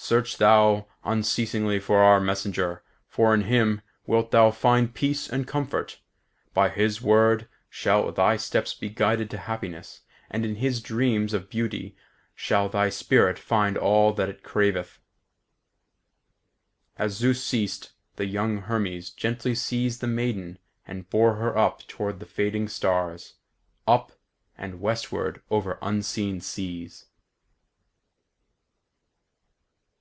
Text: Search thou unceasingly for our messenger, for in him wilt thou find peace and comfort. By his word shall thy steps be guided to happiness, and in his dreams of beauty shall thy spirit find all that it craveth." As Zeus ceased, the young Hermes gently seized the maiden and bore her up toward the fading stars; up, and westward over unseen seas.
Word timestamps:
Search 0.00 0.36
thou 0.38 0.86
unceasingly 1.04 1.80
for 1.80 1.98
our 1.98 2.20
messenger, 2.20 2.84
for 3.08 3.34
in 3.34 3.42
him 3.42 3.80
wilt 4.06 4.30
thou 4.30 4.50
find 4.52 4.94
peace 4.94 5.28
and 5.28 5.44
comfort. 5.46 6.00
By 6.54 6.68
his 6.68 7.02
word 7.02 7.48
shall 7.68 8.10
thy 8.12 8.36
steps 8.36 8.72
be 8.74 8.88
guided 8.90 9.28
to 9.30 9.36
happiness, 9.38 10.02
and 10.30 10.46
in 10.46 10.54
his 10.54 10.80
dreams 10.80 11.34
of 11.34 11.50
beauty 11.50 11.96
shall 12.36 12.68
thy 12.68 12.90
spirit 12.90 13.40
find 13.40 13.76
all 13.76 14.12
that 14.14 14.28
it 14.30 14.44
craveth." 14.44 15.00
As 16.96 17.14
Zeus 17.14 17.42
ceased, 17.42 17.90
the 18.16 18.26
young 18.26 18.62
Hermes 18.62 19.10
gently 19.10 19.54
seized 19.56 20.00
the 20.00 20.06
maiden 20.06 20.58
and 20.86 21.10
bore 21.10 21.34
her 21.34 21.58
up 21.58 21.82
toward 21.88 22.20
the 22.20 22.24
fading 22.24 22.68
stars; 22.68 23.34
up, 23.86 24.12
and 24.56 24.80
westward 24.80 25.42
over 25.50 25.76
unseen 25.82 26.40
seas. 26.40 27.06